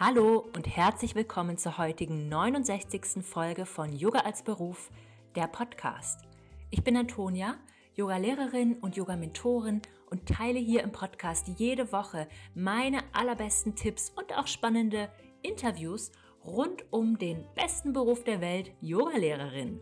[0.00, 3.20] Hallo und herzlich willkommen zur heutigen 69.
[3.20, 4.90] Folge von Yoga als Beruf,
[5.34, 6.20] der Podcast.
[6.70, 7.56] Ich bin Antonia,
[7.96, 14.46] Yoga-Lehrerin und Yoga-Mentorin und teile hier im Podcast jede Woche meine allerbesten Tipps und auch
[14.46, 15.10] spannende
[15.42, 16.12] Interviews
[16.44, 19.80] rund um den besten Beruf der Welt, Yoga-Lehrerin.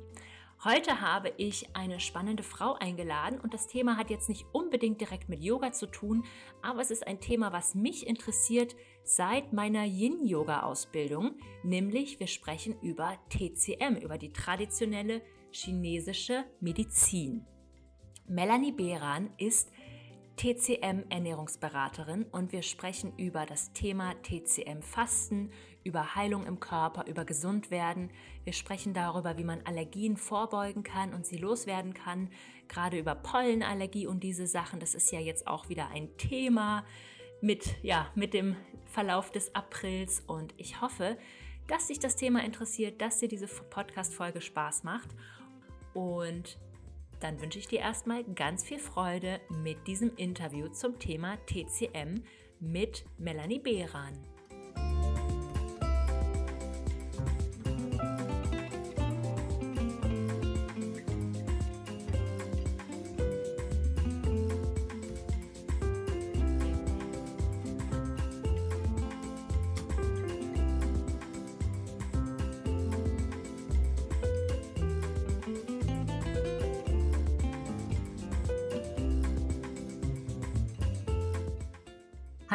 [0.65, 5.29] Heute habe ich eine spannende Frau eingeladen und das Thema hat jetzt nicht unbedingt direkt
[5.29, 6.25] mit Yoga zu tun,
[6.63, 8.75] aber es ist ein Thema, was mich interessiert
[9.07, 17.47] seit meiner Yin-Yoga-Ausbildung, nämlich wir sprechen über TCM, über die traditionelle chinesische Medizin.
[18.27, 19.71] Melanie Behran ist
[20.37, 25.51] TCM-Ernährungsberaterin und wir sprechen über das Thema TCM-Fasten,
[25.85, 28.11] über Heilung im Körper, über Gesundwerden.
[28.45, 32.29] Wir sprechen darüber, wie man Allergien vorbeugen kann und sie loswerden kann,
[32.69, 34.81] gerade über Pollenallergie und diese Sachen.
[34.81, 36.85] Das ist ja jetzt auch wieder ein Thema
[37.41, 38.57] mit, ja, mit dem
[38.97, 41.19] Verlauf des Aprils und ich hoffe,
[41.67, 45.11] dass dich das Thema interessiert, dass dir diese Podcast-Folge Spaß macht
[45.93, 46.57] und
[47.21, 52.23] dann wünsche ich dir erstmal ganz viel Freude mit diesem Interview zum Thema TCM
[52.59, 54.17] mit Melanie Behran.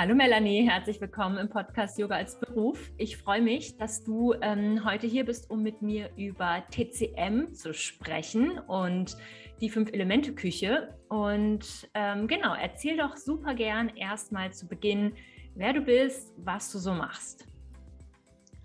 [0.01, 2.91] Hallo Melanie, herzlich willkommen im Podcast Yoga als Beruf.
[2.97, 7.71] Ich freue mich, dass du ähm, heute hier bist, um mit mir über TCM zu
[7.75, 9.15] sprechen und
[9.61, 10.97] die Fünf-Elemente-Küche.
[11.07, 15.13] Und ähm, genau, erzähl doch super gern erstmal zu Beginn,
[15.53, 17.45] wer du bist, was du so machst.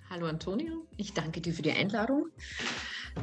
[0.09, 2.29] Hallo Antonio, ich danke dir für die Einladung.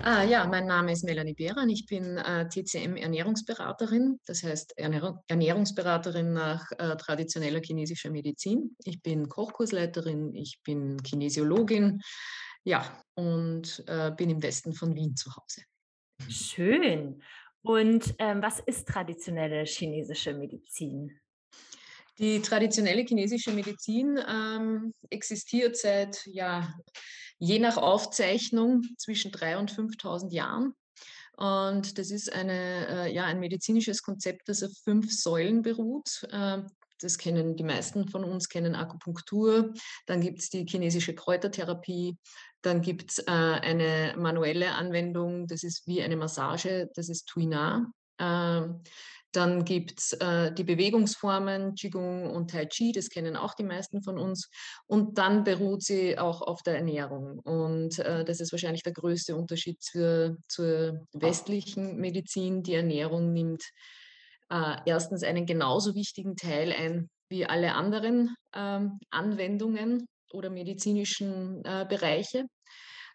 [0.02, 1.70] Ah, ja, mein Name ist Melanie Behran.
[1.70, 8.76] Ich bin äh, TCM-Ernährungsberaterin, das heißt Ernährung, Ernährungsberaterin nach äh, traditioneller chinesischer Medizin.
[8.84, 12.02] Ich bin Kochkursleiterin, ich bin Kinesiologin,
[12.64, 15.64] ja, und äh, bin im Westen von Wien zu Hause.
[16.28, 17.22] Schön.
[17.62, 21.18] Und ähm, was ist traditionelle chinesische Medizin?
[22.20, 26.74] Die traditionelle chinesische Medizin ähm, existiert seit ja,
[27.44, 30.74] je nach Aufzeichnung zwischen 3.000 und 5.000 Jahren.
[31.36, 36.26] Und das ist eine, äh, ja, ein medizinisches Konzept, das auf fünf Säulen beruht.
[36.32, 36.60] Äh,
[37.02, 39.74] das kennen die meisten von uns, kennen Akupunktur.
[40.06, 42.18] Dann gibt es die chinesische Kräutertherapie.
[42.62, 47.92] Dann gibt es äh, eine manuelle Anwendung, das ist wie eine Massage, das ist Tuina.
[48.20, 48.84] Ähm,
[49.36, 54.02] dann gibt es äh, die Bewegungsformen Qigong und Tai Chi, das kennen auch die meisten
[54.02, 54.50] von uns.
[54.86, 57.40] Und dann beruht sie auch auf der Ernährung.
[57.40, 62.64] Und äh, das ist wahrscheinlich der größte Unterschied zur, zur westlichen Medizin.
[62.64, 63.64] Die Ernährung nimmt
[64.50, 71.86] äh, erstens einen genauso wichtigen Teil ein wie alle anderen ähm, Anwendungen oder medizinischen äh,
[71.90, 72.46] Bereiche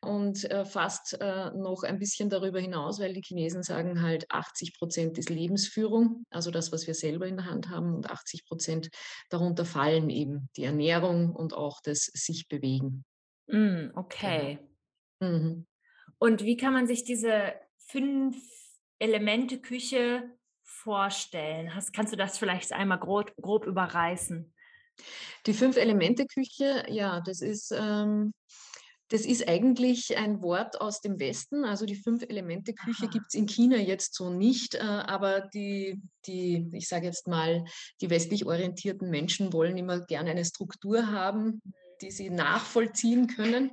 [0.00, 4.78] und äh, fast äh, noch ein bisschen darüber hinaus, weil die Chinesen sagen halt, 80
[4.78, 8.91] Prozent ist Lebensführung, also das, was wir selber in der Hand haben, und 80 Prozent
[9.31, 13.04] darunter fallen eben die Ernährung und auch das sich bewegen.
[13.47, 14.59] Mm, okay.
[15.20, 15.32] Genau.
[15.32, 15.66] Mhm.
[16.19, 18.36] Und wie kann man sich diese fünf
[18.98, 20.30] Elemente Küche
[20.62, 21.75] vorstellen?
[21.75, 24.53] Hast, kannst du das vielleicht einmal grob, grob überreißen?
[25.47, 28.32] Die fünf Elemente Küche, ja, das ist ähm,
[29.08, 31.64] das ist eigentlich ein Wort aus dem Westen.
[31.64, 34.74] Also die Fünf-Elemente-Küche gibt es in China jetzt so nicht.
[34.74, 37.64] Äh, aber die, die, ich sage jetzt mal,
[38.00, 41.62] die westlich orientierten Menschen wollen immer gerne eine Struktur haben,
[42.02, 43.72] die sie nachvollziehen können.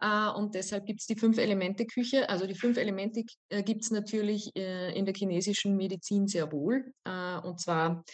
[0.00, 2.28] Äh, und deshalb gibt es die Fünf-Elemente-Küche.
[2.28, 6.92] Also die fünf Elemente äh, gibt es natürlich in der chinesischen Medizin sehr wohl.
[7.04, 8.04] Und zwar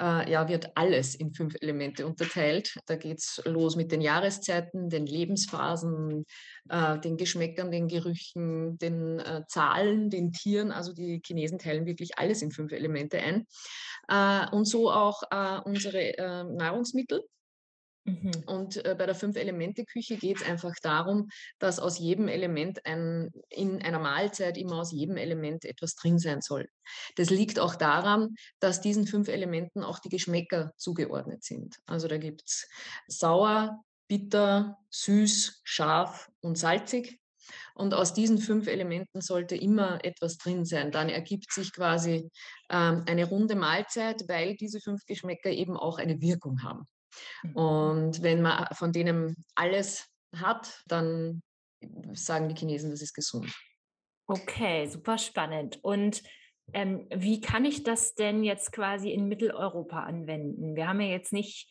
[0.00, 2.78] äh, ja, wird alles in fünf Elemente unterteilt.
[2.86, 6.24] Da geht es los mit den Jahreszeiten, den Lebensphasen,
[6.68, 10.72] äh, den Geschmäckern, den Gerüchen, den äh, Zahlen, den Tieren.
[10.72, 13.46] Also die Chinesen teilen wirklich alles in fünf Elemente ein.
[14.08, 17.22] Äh, und so auch äh, unsere äh, Nahrungsmittel.
[18.06, 18.30] Mhm.
[18.46, 23.82] Und äh, bei der Fünf-Elemente-Küche geht es einfach darum, dass aus jedem Element ein, in
[23.82, 26.68] einer Mahlzeit immer aus jedem Element etwas drin sein soll.
[27.16, 31.76] Das liegt auch daran, dass diesen fünf Elementen auch die Geschmäcker zugeordnet sind.
[31.86, 32.68] Also da gibt es
[33.08, 37.18] sauer, bitter, süß, scharf und salzig.
[37.74, 40.92] Und aus diesen fünf Elementen sollte immer etwas drin sein.
[40.92, 42.30] Dann ergibt sich quasi
[42.70, 46.86] ähm, eine runde Mahlzeit, weil diese fünf Geschmäcker eben auch eine Wirkung haben.
[47.42, 47.56] Mhm.
[47.56, 51.42] Und wenn man von denen alles hat, dann
[52.12, 53.52] sagen die Chinesen, das ist gesund.
[54.26, 55.78] Okay, super spannend.
[55.82, 56.22] Und
[56.72, 60.74] ähm, wie kann ich das denn jetzt quasi in Mitteleuropa anwenden?
[60.74, 61.70] Wir haben ja jetzt nicht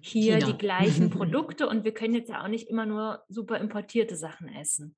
[0.00, 0.46] hier China.
[0.46, 4.48] die gleichen Produkte und wir können jetzt ja auch nicht immer nur super importierte Sachen
[4.48, 4.96] essen.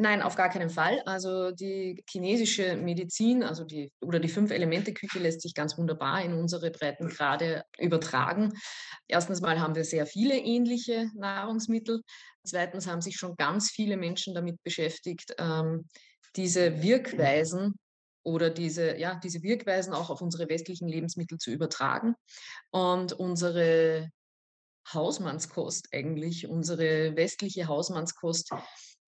[0.00, 1.02] Nein, auf gar keinen Fall.
[1.06, 6.70] Also die chinesische Medizin, also die oder die Fünf-Elemente-Küche lässt sich ganz wunderbar in unsere
[6.70, 8.52] Breitengrade übertragen.
[9.08, 12.02] Erstens mal haben wir sehr viele ähnliche Nahrungsmittel.
[12.44, 15.88] Zweitens haben sich schon ganz viele Menschen damit beschäftigt, ähm,
[16.36, 17.74] diese Wirkweisen
[18.22, 22.14] oder diese, ja, diese Wirkweisen auch auf unsere westlichen Lebensmittel zu übertragen.
[22.70, 24.10] Und unsere
[24.92, 28.52] Hausmannskost eigentlich, unsere westliche Hausmannskost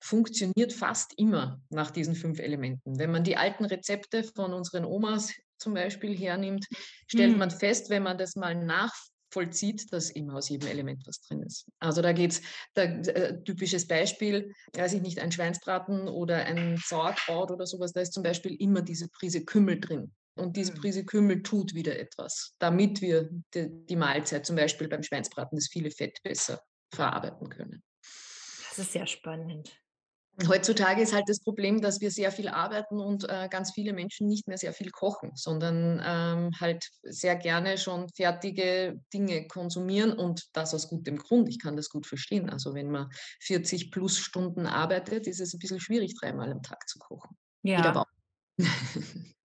[0.00, 2.98] funktioniert fast immer nach diesen fünf Elementen.
[2.98, 6.66] Wenn man die alten Rezepte von unseren Omas zum Beispiel hernimmt,
[7.06, 7.38] stellt hm.
[7.38, 11.66] man fest, wenn man das mal nachvollzieht, dass immer aus jedem Element was drin ist.
[11.78, 12.42] Also da geht es,
[12.74, 18.14] äh, typisches Beispiel, weiß ich nicht, ein Schweinsbraten oder ein Sauerkraut oder sowas, da ist
[18.14, 20.14] zum Beispiel immer diese Prise Kümmel drin.
[20.36, 20.80] Und diese hm.
[20.80, 25.68] Prise Kümmel tut wieder etwas, damit wir die, die Mahlzeit, zum Beispiel beim Schweinsbraten, das
[25.68, 26.62] viele Fett besser
[26.94, 27.82] verarbeiten können.
[28.70, 29.79] Das ist sehr spannend.
[30.48, 34.26] Heutzutage ist halt das Problem, dass wir sehr viel arbeiten und äh, ganz viele Menschen
[34.26, 40.48] nicht mehr sehr viel kochen, sondern ähm, halt sehr gerne schon fertige Dinge konsumieren und
[40.52, 41.48] das aus gutem Grund.
[41.48, 42.48] Ich kann das gut verstehen.
[42.50, 43.10] Also wenn man
[43.40, 47.36] 40 plus Stunden arbeitet, ist es ein bisschen schwierig, dreimal am Tag zu kochen.
[47.62, 48.04] Ja.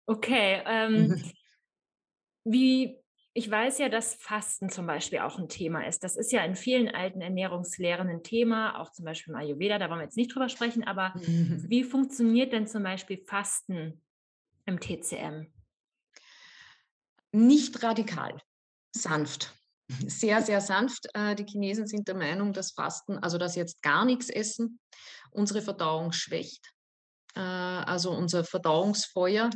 [0.06, 0.62] okay.
[0.70, 1.22] Ähm,
[2.44, 2.99] wie
[3.32, 6.02] ich weiß ja, dass Fasten zum Beispiel auch ein Thema ist.
[6.02, 9.88] Das ist ja in vielen alten Ernährungslehren ein Thema, auch zum Beispiel im Ayurveda, da
[9.88, 14.02] wollen wir jetzt nicht drüber sprechen, aber wie funktioniert denn zum Beispiel Fasten
[14.66, 15.46] im TCM?
[17.32, 18.36] Nicht radikal,
[18.92, 19.54] sanft.
[20.06, 21.06] Sehr, sehr sanft.
[21.14, 24.80] Äh, die Chinesen sind der Meinung, dass Fasten, also dass jetzt gar nichts essen,
[25.30, 26.72] unsere Verdauung schwächt.
[27.34, 29.50] Äh, also unser Verdauungsfeuer,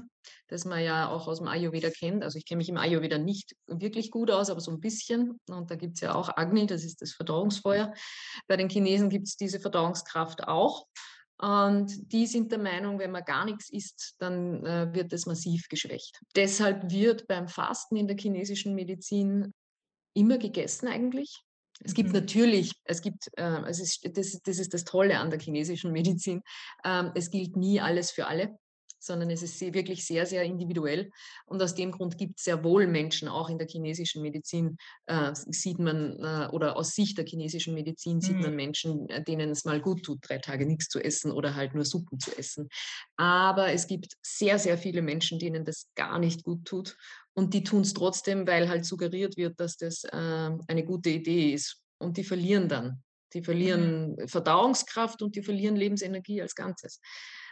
[0.48, 2.22] das man ja auch aus dem Ayurveda kennt.
[2.22, 5.40] Also ich kenne mich im Ayurveda nicht wirklich gut aus, aber so ein bisschen.
[5.48, 7.92] Und da gibt es ja auch Agni, das ist das Verdauungsfeuer.
[8.46, 10.86] Bei den Chinesen gibt es diese Verdauungskraft auch.
[11.36, 15.68] Und die sind der Meinung, wenn man gar nichts isst, dann äh, wird das massiv
[15.68, 16.20] geschwächt.
[16.36, 19.52] Deshalb wird beim Fasten in der chinesischen Medizin
[20.14, 21.42] immer gegessen eigentlich.
[21.80, 22.14] Es gibt mhm.
[22.14, 26.42] natürlich, es gibt, äh, es ist, das, das ist das Tolle an der chinesischen Medizin,
[26.84, 28.58] ähm, es gilt nie alles für alle
[29.04, 31.10] sondern es ist wirklich sehr, sehr individuell.
[31.46, 35.32] Und aus dem Grund gibt es sehr wohl Menschen, auch in der chinesischen Medizin äh,
[35.34, 38.42] sieht man, äh, oder aus Sicht der chinesischen Medizin sieht mhm.
[38.42, 41.74] man Menschen, äh, denen es mal gut tut, drei Tage nichts zu essen oder halt
[41.74, 42.68] nur Suppen zu essen.
[43.16, 46.96] Aber es gibt sehr, sehr viele Menschen, denen das gar nicht gut tut.
[47.36, 51.52] Und die tun es trotzdem, weil halt suggeriert wird, dass das äh, eine gute Idee
[51.52, 51.82] ist.
[51.98, 53.02] Und die verlieren dann.
[53.34, 54.28] Die verlieren mhm.
[54.28, 57.00] Verdauungskraft und die verlieren Lebensenergie als Ganzes.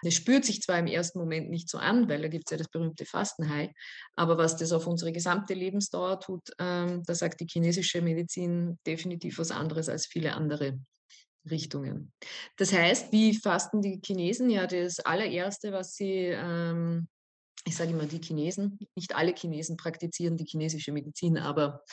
[0.02, 2.56] Das spürt sich zwar im ersten Moment nicht so an, weil da gibt es ja
[2.56, 3.72] das berühmte Fastenhai,
[4.16, 9.38] aber was das auf unsere gesamte Lebensdauer tut, ähm, da sagt die chinesische Medizin definitiv
[9.38, 10.78] was anderes als viele andere
[11.50, 12.12] Richtungen.
[12.56, 14.50] Das heißt, wie fasten die Chinesen?
[14.50, 17.08] Ja, das allererste, was sie, ähm,
[17.64, 21.84] ich sage immer die Chinesen, nicht alle Chinesen praktizieren die chinesische Medizin, aber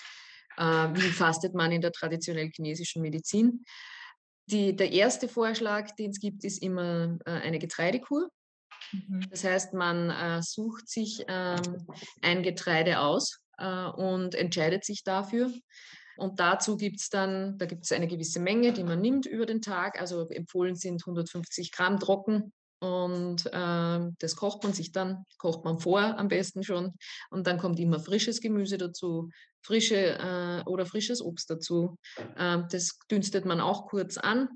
[0.58, 3.64] äh, wie fastet man in der traditionell chinesischen Medizin?
[4.48, 8.30] Die, der erste Vorschlag, den es gibt, ist immer äh, eine Getreidekur.
[8.92, 9.28] Mhm.
[9.30, 11.88] Das heißt, man äh, sucht sich ähm,
[12.22, 15.52] ein Getreide aus äh, und entscheidet sich dafür.
[16.18, 19.46] Und dazu gibt es dann, da gibt es eine gewisse Menge, die man nimmt über
[19.46, 20.02] den Tag.
[20.02, 25.80] Also empfohlen sind 150 Gramm trocken und äh, das kocht man sich dann, kocht man
[25.80, 26.94] vor am besten schon.
[27.30, 29.30] Und dann kommt immer frisches Gemüse dazu,
[29.62, 31.98] frische äh, oder frisches Obst dazu.
[32.38, 34.48] Äh, das dünstet man auch kurz an.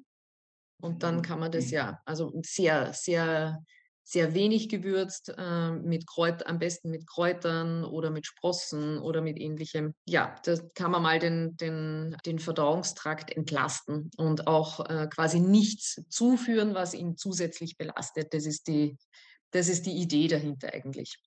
[0.82, 3.64] Und dann kann man das ja, also sehr, sehr
[4.04, 9.40] sehr wenig gewürzt, äh, mit Kräut, am besten mit Kräutern oder mit Sprossen oder mit
[9.40, 9.94] ähnlichem.
[10.06, 16.04] Ja, da kann man mal den, den, den Verdauungstrakt entlasten und auch äh, quasi nichts
[16.10, 18.34] zuführen, was ihn zusätzlich belastet.
[18.34, 18.98] Das ist die,
[19.52, 21.18] das ist die Idee dahinter eigentlich.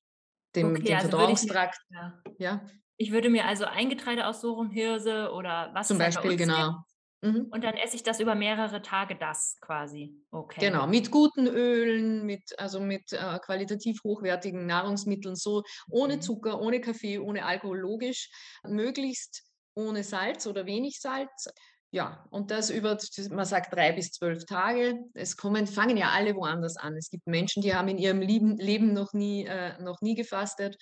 [0.55, 1.79] Dem, okay, den also Verdauungstrakt.
[1.89, 2.23] Ich, ja.
[2.39, 2.67] ja.
[2.99, 6.73] Ich würde mir also ein Getreide aussuchen, Hirse oder was Zum Beispiel, genau.
[6.73, 6.96] Gibt.
[7.27, 7.47] Mhm.
[7.51, 10.15] Und dann esse ich das über mehrere Tage, das quasi.
[10.31, 10.61] Okay.
[10.61, 16.21] Genau, mit guten Ölen, mit, also mit äh, qualitativ hochwertigen Nahrungsmitteln, so ohne mhm.
[16.23, 18.31] Zucker, ohne Kaffee, ohne Alkohol, logisch,
[18.65, 21.49] möglichst ohne Salz oder wenig Salz.
[21.93, 22.99] Ja, und das über,
[23.31, 24.99] man sagt drei bis zwölf Tage.
[25.15, 26.97] Es kommen, fangen ja alle woanders an.
[26.97, 30.77] Es gibt Menschen, die haben in ihrem Leben, Leben noch, nie, äh, noch nie gefastet.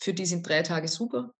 [0.00, 1.32] Für die sind drei Tage super.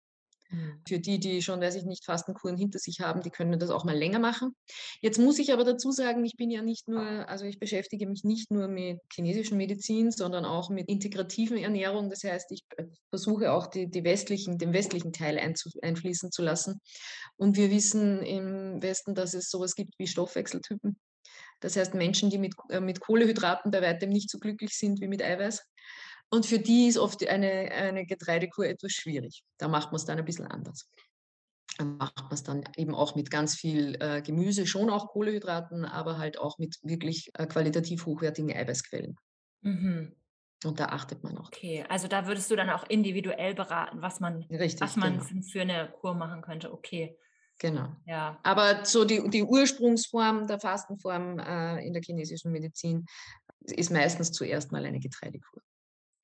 [0.50, 0.80] Mhm.
[0.86, 3.84] Für die, die schon, weiß ich nicht, Fastenkuren hinter sich haben, die können das auch
[3.84, 4.54] mal länger machen.
[5.00, 8.24] Jetzt muss ich aber dazu sagen, ich bin ja nicht nur, also ich beschäftige mich
[8.24, 12.08] nicht nur mit chinesischen Medizin, sondern auch mit integrativen Ernährung.
[12.08, 16.80] Das heißt, ich äh, versuche auch die, die westlichen, den westlichen Teil einfließen zu lassen.
[17.36, 20.96] Und wir wissen im Westen, dass es sowas gibt wie Stoffwechseltypen.
[21.60, 25.08] Das heißt, Menschen, die mit, äh, mit Kohlehydraten bei weitem nicht so glücklich sind wie
[25.08, 25.62] mit Eiweiß.
[26.30, 29.42] Und für die ist oft eine, eine Getreidekur etwas schwierig.
[29.56, 30.90] Da macht man es dann ein bisschen anders.
[31.78, 35.84] Da macht man es dann eben auch mit ganz viel äh, Gemüse, schon auch Kohlehydraten,
[35.84, 39.16] aber halt auch mit wirklich äh, qualitativ hochwertigen Eiweißquellen.
[39.62, 40.14] Mhm.
[40.64, 41.46] Und da achtet man auch.
[41.46, 45.42] Okay, also da würdest du dann auch individuell beraten, was man, Richtig, was man genau.
[45.42, 46.72] für eine Kur machen könnte.
[46.72, 47.16] Okay.
[47.60, 47.88] Genau.
[48.06, 48.38] Ja.
[48.42, 53.06] Aber so die, die Ursprungsform der Fastenform äh, in der chinesischen Medizin
[53.60, 55.62] ist meistens zuerst mal eine Getreidekur.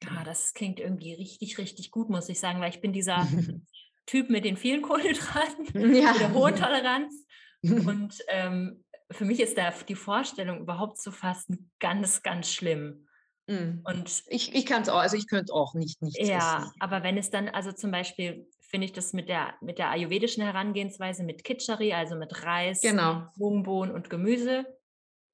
[0.04, 3.26] Ja, das klingt irgendwie richtig, richtig gut, muss ich sagen, weil ich bin dieser
[4.06, 6.12] Typ mit den vielen Kohlenhydraten, ja.
[6.12, 7.26] mit der hohen Toleranz.
[7.62, 13.06] Und ähm, für mich ist da die Vorstellung, überhaupt zu fasten, ganz, ganz schlimm.
[13.46, 13.80] Mm.
[13.84, 16.18] Und ich, ich kann es auch, also ich könnte auch nicht nicht.
[16.18, 16.72] Ja, essen.
[16.80, 20.42] aber wenn es dann, also zum Beispiel finde ich das mit der, mit der ayurvedischen
[20.42, 23.28] Herangehensweise, mit Kitschari, also mit Reis, genau.
[23.36, 24.66] Bohnenbohnen und Gemüse,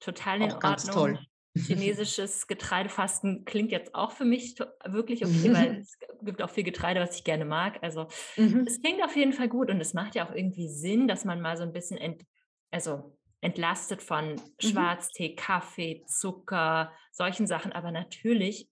[0.01, 0.61] total in auch Ordnung.
[0.61, 1.19] Ganz toll.
[1.57, 7.01] Chinesisches Getreidefasten klingt jetzt auch für mich wirklich okay, weil es gibt auch viel Getreide,
[7.01, 7.79] was ich gerne mag.
[7.83, 8.65] Also mhm.
[8.67, 11.41] es klingt auf jeden Fall gut und es macht ja auch irgendwie Sinn, dass man
[11.41, 12.23] mal so ein bisschen ent,
[12.71, 14.41] also entlastet von mhm.
[14.61, 18.69] Schwarztee, Kaffee, Zucker, solchen Sachen, aber natürlich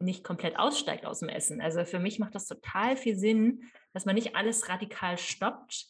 [0.00, 1.60] nicht komplett aussteigt aus dem Essen.
[1.60, 5.88] Also für mich macht das total viel Sinn, dass man nicht alles radikal stoppt,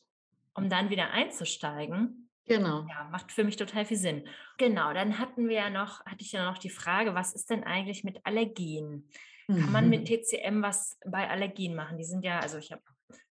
[0.55, 2.87] um dann wieder einzusteigen, Genau.
[2.89, 4.27] Ja, macht für mich total viel Sinn.
[4.57, 7.65] Genau, dann hatten wir ja noch, hatte ich ja noch die Frage, was ist denn
[7.65, 9.09] eigentlich mit Allergien?
[9.47, 10.05] Kann man mit mhm.
[10.05, 11.97] TCM was bei Allergien machen?
[11.97, 12.83] Die sind ja, also ich habe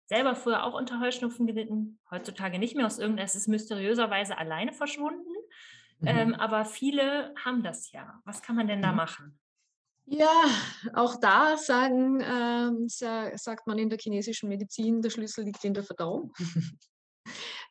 [0.07, 4.73] selber früher auch unter Heuschnupfen gelitten, heutzutage nicht mehr aus irgendeinem, es ist mysteriöserweise alleine
[4.73, 5.29] verschwunden.
[6.03, 6.33] Ähm, mhm.
[6.33, 8.19] Ähm, aber viele haben das ja.
[8.25, 8.97] Was kann man denn da mhm.
[8.97, 9.39] machen?
[10.05, 10.45] Ja,
[10.93, 15.83] auch da sagen, ähm, sagt man in der chinesischen Medizin, der Schlüssel liegt in der
[15.83, 16.33] Verdauung.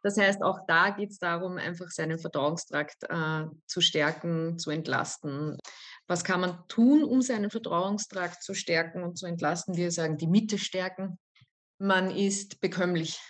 [0.03, 5.59] Das heißt, auch da geht es darum, einfach seinen Verdauungstrakt äh, zu stärken, zu entlasten.
[6.07, 9.77] Was kann man tun, um seinen Verdauungstrakt zu stärken und zu entlasten?
[9.77, 11.19] Wir sagen, die Mitte stärken.
[11.79, 13.21] Man ist bekömmlich.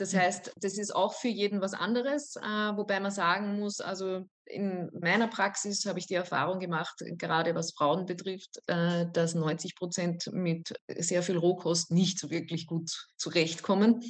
[0.00, 0.18] Das mhm.
[0.18, 4.90] heißt, das ist auch für jeden was anderes, äh, wobei man sagen muss, also in
[4.98, 10.30] meiner Praxis habe ich die Erfahrung gemacht, gerade was Frauen betrifft, äh, dass 90 Prozent
[10.32, 14.00] mit sehr viel Rohkost nicht so wirklich gut zurechtkommen,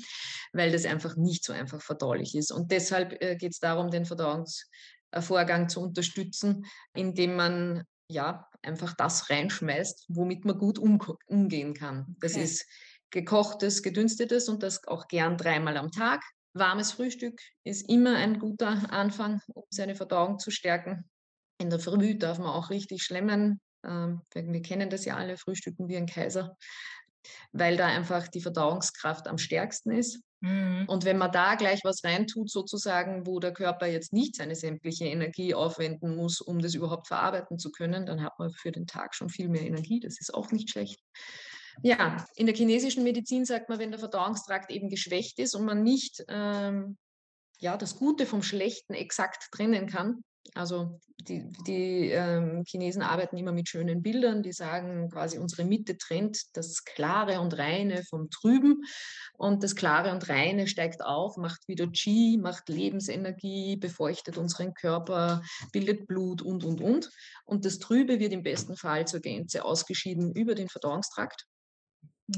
[0.53, 2.53] weil das einfach nicht so einfach verdaulich ist.
[2.53, 9.29] Und deshalb äh, geht es darum, den Verdauungsvorgang zu unterstützen, indem man ja einfach das
[9.29, 12.17] reinschmeißt, womit man gut um, umgehen kann.
[12.21, 12.45] Das okay.
[12.45, 12.67] ist
[13.11, 16.23] gekochtes, gedünstetes und das auch gern dreimal am Tag.
[16.53, 21.09] Warmes Frühstück ist immer ein guter Anfang, um seine Verdauung zu stärken.
[21.59, 23.61] In der Früh darf man auch richtig schlemmen.
[23.85, 26.57] Ähm, wir kennen das ja alle, frühstücken wie ein Kaiser,
[27.53, 30.21] weil da einfach die Verdauungskraft am stärksten ist.
[30.41, 30.87] Mhm.
[30.89, 35.05] Und wenn man da gleich was reintut, sozusagen, wo der Körper jetzt nicht seine sämtliche
[35.05, 39.15] Energie aufwenden muss, um das überhaupt verarbeiten zu können, dann hat man für den Tag
[39.15, 40.01] schon viel mehr Energie.
[40.01, 41.01] Das ist auch nicht schlecht.
[41.83, 45.83] Ja, in der chinesischen Medizin sagt man, wenn der Verdauungstrakt eben geschwächt ist und man
[45.83, 46.97] nicht ähm,
[47.59, 50.23] ja, das Gute vom Schlechten exakt trennen kann.
[50.55, 50.99] Also
[51.29, 56.57] die, die ähm, Chinesen arbeiten immer mit schönen Bildern, die sagen quasi, unsere Mitte trennt
[56.57, 58.83] das Klare und Reine vom Trüben
[59.35, 65.43] und das Klare und Reine steigt auf, macht wieder Qi, macht Lebensenergie, befeuchtet unseren Körper,
[65.73, 67.11] bildet Blut und, und, und.
[67.45, 71.47] Und das Trübe wird im besten Fall zur Gänze ausgeschieden über den Verdauungstrakt.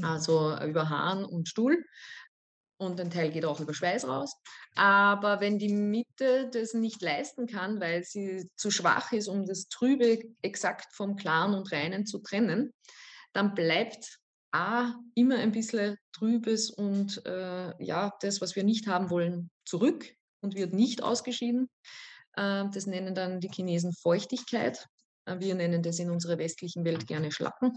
[0.01, 1.83] Also über Hahn und Stuhl.
[2.77, 4.35] Und ein Teil geht auch über Schweiß raus.
[4.75, 9.67] Aber wenn die Mitte das nicht leisten kann, weil sie zu schwach ist, um das
[9.67, 12.73] Trübe exakt vom Klaren und Reinen zu trennen,
[13.31, 14.19] dann bleibt
[14.51, 20.05] A immer ein bisschen Trübes und äh, ja, das, was wir nicht haben wollen, zurück
[20.41, 21.69] und wird nicht ausgeschieden.
[22.35, 24.85] Äh, das nennen dann die Chinesen Feuchtigkeit.
[25.25, 27.71] Äh, wir nennen das in unserer westlichen Welt gerne Schlacken.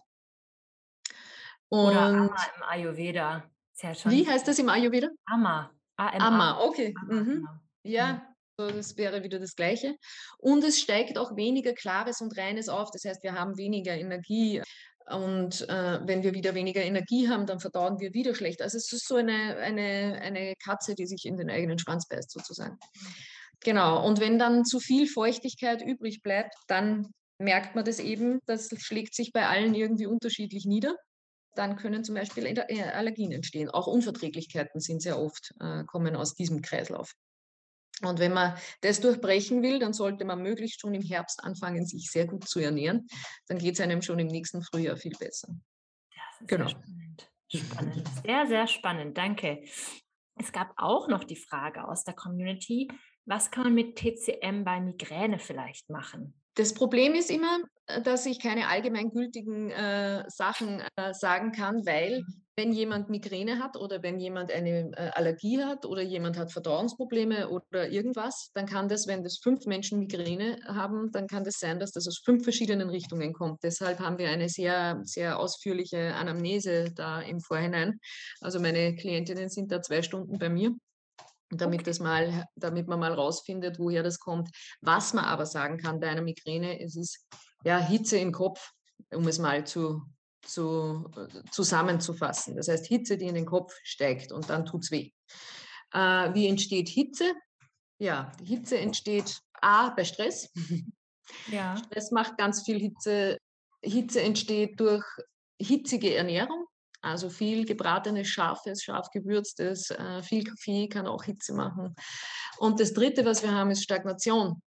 [1.68, 3.44] Oder Ama im Ayurveda.
[3.82, 5.08] Ja wie heißt das im Ayurveda?
[5.26, 5.70] Ama.
[5.96, 6.94] Ama, okay.
[7.02, 7.24] Ama, mhm.
[7.24, 7.50] Genau.
[7.82, 8.20] Ja, mhm.
[8.58, 9.96] so, das wäre wieder das Gleiche.
[10.38, 12.90] Und es steigt auch weniger Klares und Reines auf.
[12.90, 14.62] Das heißt, wir haben weniger Energie.
[15.08, 18.60] Und äh, wenn wir wieder weniger Energie haben, dann verdauen wir wieder schlecht.
[18.60, 22.30] Also es ist so eine, eine, eine Katze, die sich in den eigenen Schwanz beißt,
[22.30, 22.76] sozusagen.
[23.60, 24.04] Genau.
[24.04, 28.40] Und wenn dann zu viel Feuchtigkeit übrig bleibt, dann merkt man das eben.
[28.46, 30.96] Das schlägt sich bei allen irgendwie unterschiedlich nieder.
[31.58, 33.70] Dann können zum Beispiel äh, Allergien entstehen.
[33.70, 37.12] Auch Unverträglichkeiten sind sehr oft, äh, kommen aus diesem Kreislauf.
[38.02, 42.10] Und wenn man das durchbrechen will, dann sollte man möglichst schon im Herbst anfangen, sich
[42.10, 43.06] sehr gut zu ernähren.
[43.48, 45.48] Dann geht es einem schon im nächsten Frühjahr viel besser.
[46.14, 46.68] Das ist genau.
[46.68, 47.30] Sehr spannend.
[47.54, 48.08] spannend.
[48.24, 49.16] Sehr, sehr spannend.
[49.16, 49.62] Danke.
[50.38, 52.88] Es gab auch noch die Frage aus der Community,
[53.24, 56.40] was kann man mit TCM bei Migräne vielleicht machen?
[56.56, 62.22] Das Problem ist immer, äh, dass ich keine allgemeingültigen äh, Sachen äh, sagen kann, weil
[62.22, 62.42] mhm.
[62.56, 67.50] wenn jemand Migräne hat oder wenn jemand eine äh, Allergie hat oder jemand hat Verdauungsprobleme
[67.50, 71.78] oder irgendwas, dann kann das, wenn das fünf Menschen Migräne haben, dann kann das sein,
[71.78, 73.62] dass das aus fünf verschiedenen Richtungen kommt.
[73.62, 78.00] Deshalb haben wir eine sehr, sehr ausführliche Anamnese da im Vorhinein.
[78.40, 80.74] Also meine Klientinnen sind da zwei Stunden bei mir
[81.60, 81.90] damit, okay.
[81.90, 84.50] das mal, damit man mal rausfindet, woher das kommt.
[84.80, 87.26] Was man aber sagen kann bei einer Migräne, es ist
[87.64, 88.72] ja, Hitze im Kopf,
[89.12, 90.02] um es mal zu,
[90.42, 91.10] zu,
[91.50, 92.56] zusammenzufassen.
[92.56, 95.10] Das heißt, Hitze, die in den Kopf steigt und dann tut es weh.
[95.92, 97.32] Äh, wie entsteht Hitze?
[97.98, 100.50] Ja, Hitze entsteht A bei Stress.
[101.48, 101.76] Ja.
[101.76, 103.38] Stress macht ganz viel Hitze.
[103.82, 105.04] Hitze entsteht durch
[105.60, 106.66] hitzige Ernährung.
[107.06, 111.94] Also viel gebratenes, scharfes, scharf gewürztes, äh, viel Kaffee kann auch Hitze machen.
[112.58, 114.60] Und das Dritte, was wir haben, ist Stagnation.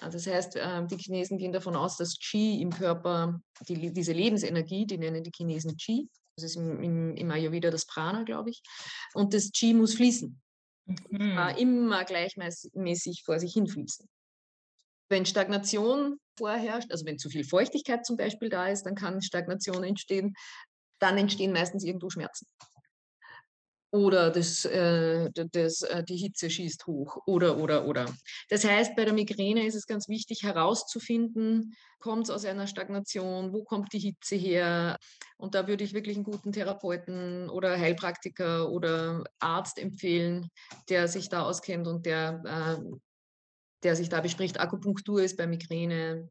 [0.00, 4.86] Das heißt, äh, die Chinesen gehen davon aus, dass Qi im Körper, die, diese Lebensenergie,
[4.86, 8.60] die nennen die Chinesen Qi, das ist im, im, im Ayurveda das Prana, glaube ich,
[9.14, 10.40] und das Qi muss fließen.
[10.86, 11.38] Mhm.
[11.56, 14.08] Immer gleichmäßig vor sich hinfließen.
[15.10, 19.84] Wenn Stagnation vorherrscht, also wenn zu viel Feuchtigkeit zum Beispiel da ist, dann kann Stagnation
[19.84, 20.34] entstehen
[20.98, 22.46] dann entstehen meistens irgendwo Schmerzen.
[23.94, 27.18] Oder das, äh, das, äh, die Hitze schießt hoch.
[27.26, 28.06] Oder, oder, oder.
[28.48, 33.52] Das heißt, bei der Migräne ist es ganz wichtig herauszufinden, kommt es aus einer Stagnation,
[33.52, 34.98] wo kommt die Hitze her?
[35.36, 40.48] Und da würde ich wirklich einen guten Therapeuten oder Heilpraktiker oder Arzt empfehlen,
[40.88, 42.96] der sich da auskennt und der, äh,
[43.84, 44.58] der sich da bespricht.
[44.58, 46.28] Akupunktur ist bei Migräne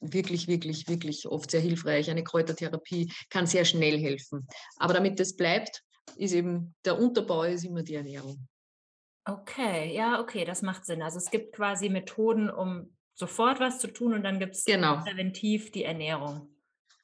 [0.00, 2.10] wirklich, wirklich, wirklich oft sehr hilfreich.
[2.10, 4.46] Eine Kräutertherapie kann sehr schnell helfen.
[4.76, 5.82] Aber damit das bleibt,
[6.16, 8.46] ist eben der Unterbau ist immer die Ernährung.
[9.24, 11.02] Okay, ja, okay, das macht Sinn.
[11.02, 15.02] Also es gibt quasi Methoden, um sofort was zu tun und dann gibt es genau.
[15.02, 16.48] präventiv die Ernährung.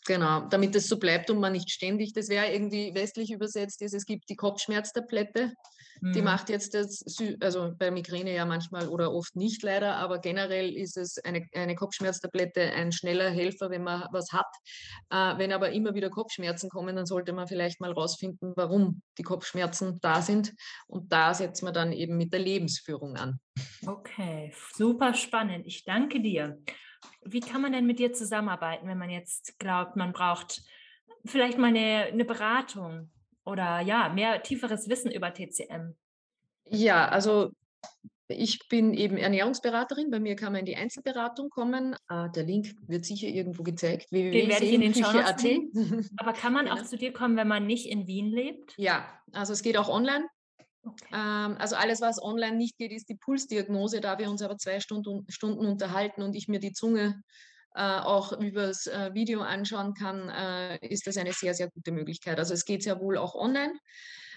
[0.05, 3.95] Genau, damit es so bleibt und man nicht ständig, das wäre irgendwie westlich übersetzt, ist,
[3.95, 5.53] es gibt die Kopfschmerztablette,
[6.01, 6.25] die mhm.
[6.25, 7.05] macht jetzt das,
[7.41, 11.75] also bei Migräne ja manchmal oder oft nicht leider, aber generell ist es eine, eine
[11.75, 14.47] Kopfschmerztablette ein schneller Helfer, wenn man was hat.
[15.11, 19.23] Äh, wenn aber immer wieder Kopfschmerzen kommen, dann sollte man vielleicht mal rausfinden, warum die
[19.23, 20.55] Kopfschmerzen da sind.
[20.87, 23.39] Und da setzt man dann eben mit der Lebensführung an.
[23.87, 25.67] Okay, super spannend.
[25.67, 26.59] Ich danke dir.
[27.25, 30.63] Wie kann man denn mit dir zusammenarbeiten, wenn man jetzt glaubt, man braucht
[31.25, 33.11] vielleicht mal eine, eine Beratung
[33.45, 35.95] oder ja, mehr tieferes Wissen über TCM?
[36.65, 37.53] Ja, also
[38.29, 40.11] ich bin eben Ernährungsberaterin.
[40.11, 41.97] Bei mir kann man in die Einzelberatung kommen.
[42.07, 44.11] Ah, der Link wird sicher irgendwo gezeigt.
[44.11, 46.89] Den werde ich in den Shownotes Aber kann man auch genau.
[46.89, 48.75] zu dir kommen, wenn man nicht in Wien lebt?
[48.79, 50.27] Ja, also es geht auch online.
[50.85, 51.05] Okay.
[51.13, 54.01] Ähm, also alles, was online nicht geht, ist die Pulsdiagnose.
[54.01, 58.33] Da wir uns aber zwei Stunden, Stunden unterhalten und ich mir die Zunge äh, auch
[58.33, 62.39] übers äh, Video anschauen kann, äh, ist das eine sehr, sehr gute Möglichkeit.
[62.39, 63.75] Also es geht sehr wohl auch online.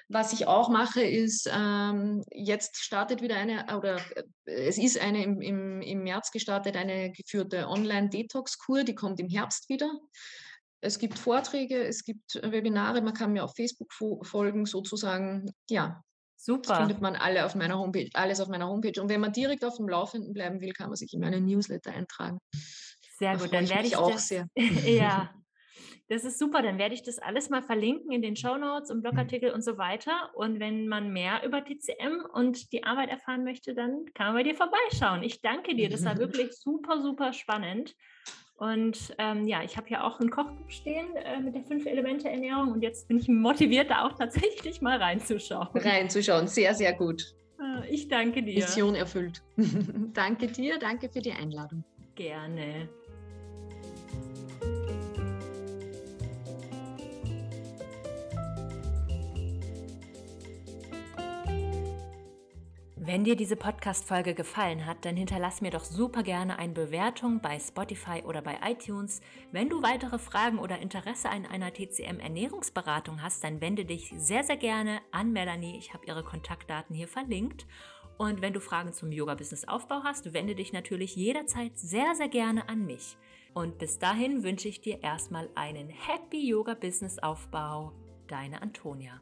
[0.07, 4.23] Was ich auch mache, ist, ähm, jetzt startet wieder eine, oder äh,
[4.67, 9.67] es ist eine im, im, im März gestartet, eine geführte Online-Detox-Kur, die kommt im Herbst
[9.67, 9.89] wieder.
[10.81, 15.51] Es gibt Vorträge, es gibt Webinare, man kann mir auf Facebook folgen, sozusagen.
[15.69, 16.03] Ja,
[16.37, 16.69] Super.
[16.69, 19.01] Das findet man alle auf meiner Homepage, alles auf meiner Homepage.
[19.01, 21.91] Und wenn man direkt auf dem Laufenden bleiben will, kann man sich in meine Newsletter
[21.91, 22.37] eintragen.
[23.17, 24.47] Sehr gut, dann werde ich auch das, sehr.
[24.85, 25.29] ja,
[26.09, 26.61] das ist super.
[26.61, 29.77] Dann werde ich das alles mal verlinken in den Show Notes und Blogartikel und so
[29.77, 30.31] weiter.
[30.33, 34.43] Und wenn man mehr über TCM und die Arbeit erfahren möchte, dann kann man bei
[34.43, 35.23] dir vorbeischauen.
[35.23, 35.89] Ich danke dir.
[35.89, 37.95] Das war wirklich super, super spannend.
[38.57, 42.81] Und ähm, ja, ich habe ja auch ein Kochbuch stehen äh, mit der Fünf-Elemente-Ernährung und
[42.81, 45.67] jetzt bin ich motiviert, da auch tatsächlich mal reinzuschauen.
[45.73, 47.35] Reinzuschauen, sehr, sehr gut.
[47.57, 48.55] Ah, ich danke dir.
[48.55, 49.43] Mission erfüllt.
[50.13, 51.83] danke dir, danke für die Einladung.
[52.15, 52.87] Gerne.
[63.05, 67.59] Wenn dir diese Podcast-Folge gefallen hat, dann hinterlass mir doch super gerne eine Bewertung bei
[67.59, 69.21] Spotify oder bei iTunes.
[69.51, 74.57] Wenn du weitere Fragen oder Interesse an einer TCM-Ernährungsberatung hast, dann wende dich sehr, sehr
[74.57, 75.77] gerne an Melanie.
[75.77, 77.67] Ich habe ihre Kontaktdaten hier verlinkt.
[78.17, 82.87] Und wenn du Fragen zum Yoga-Business-Aufbau hast, wende dich natürlich jederzeit sehr, sehr gerne an
[82.87, 83.17] mich.
[83.53, 87.93] Und bis dahin wünsche ich dir erstmal einen Happy Yoga-Business-Aufbau.
[88.27, 89.21] deine Antonia.